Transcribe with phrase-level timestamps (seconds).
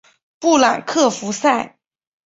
[0.39, 1.77] 布朗克福塞。